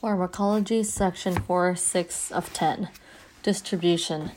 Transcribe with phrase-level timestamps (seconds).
[0.00, 2.88] Pharmacology, Section 4, 6 of 10.
[3.42, 4.30] Distribution.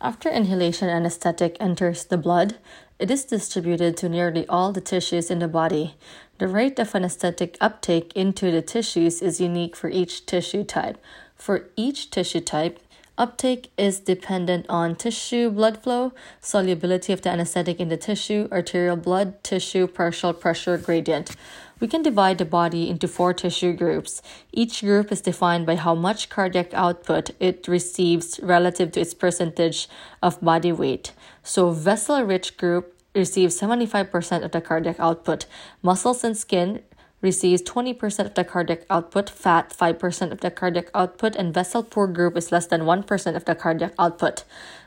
[0.00, 2.56] After inhalation anesthetic enters the blood,
[2.98, 5.96] it is distributed to nearly all the tissues in the body.
[6.38, 10.96] The rate of anesthetic uptake into the tissues is unique for each tissue type.
[11.36, 12.80] For each tissue type,
[13.18, 18.96] Uptake is dependent on tissue blood flow, solubility of the anesthetic in the tissue, arterial
[18.96, 21.36] blood tissue partial pressure gradient.
[21.82, 24.22] We can divide the body into four tissue groups.
[24.52, 29.88] Each group is defined by how much cardiac output it receives relative to its percentage
[30.22, 31.12] of body weight.
[31.42, 35.46] So, vessel rich group receives 75% of the cardiac output.
[35.82, 36.82] Muscles and skin
[37.20, 42.06] receives 20% of the cardiac output, fat 5% of the cardiac output, and vessel poor
[42.06, 44.44] group is less than 1% of the cardiac output.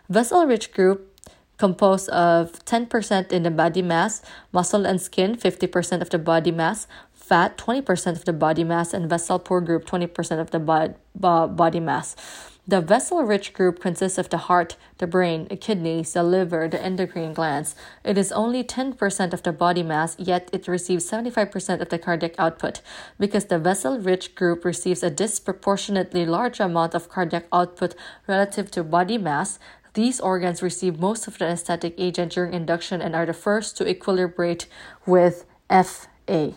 [0.08, 1.12] Vessel rich group
[1.58, 6.88] composed of 10% in the body mass, muscle and skin 50% of the body mass,
[7.14, 12.16] fat 20% of the body mass, and vessel poor group 20% of the body mass.
[12.68, 16.82] The vessel rich group consists of the heart, the brain, the kidneys, the liver, the
[16.82, 17.76] endocrine glands.
[18.04, 22.34] It is only 10% of the body mass, yet it receives 75% of the cardiac
[22.40, 22.82] output.
[23.20, 27.94] Because the vessel rich group receives a disproportionately large amount of cardiac output
[28.26, 29.60] relative to body mass,
[29.96, 33.86] these organs receive most of the anesthetic agent during induction and are the first to
[33.86, 34.68] equilibrate
[35.06, 36.54] with FA.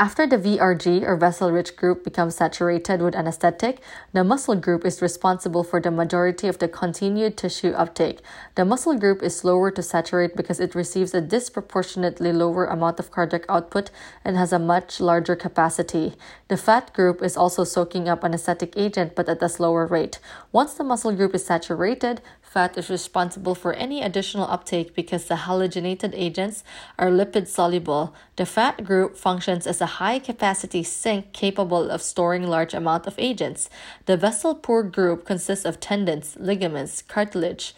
[0.00, 3.80] After the VRG or vessel rich group becomes saturated with anesthetic,
[4.12, 8.20] the muscle group is responsible for the majority of the continued tissue uptake.
[8.54, 13.10] The muscle group is slower to saturate because it receives a disproportionately lower amount of
[13.10, 13.90] cardiac output
[14.24, 16.14] and has a much larger capacity.
[16.46, 20.20] The fat group is also soaking up anesthetic agent but at a slower rate.
[20.52, 25.34] Once the muscle group is saturated, Fat is responsible for any additional uptake because the
[25.34, 26.64] halogenated agents
[26.98, 28.14] are lipid soluble.
[28.36, 33.14] The fat group functions as a high capacity sink capable of storing large amount of
[33.18, 33.68] agents.
[34.06, 37.74] The vessel poor group consists of tendons, ligaments, cartilage,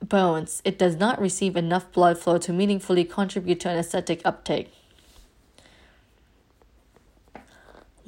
[0.00, 0.62] bones.
[0.64, 4.70] It does not receive enough blood flow to meaningfully contribute to anesthetic uptake.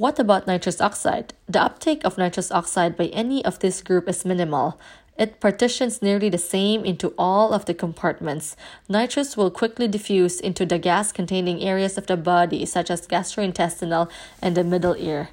[0.01, 1.35] What about nitrous oxide?
[1.47, 4.81] The uptake of nitrous oxide by any of this group is minimal.
[5.21, 8.57] It partitions nearly the same into all of the compartments.
[8.89, 14.09] Nitrous will quickly diffuse into the gas containing areas of the body, such as gastrointestinal
[14.41, 15.29] and the middle ear.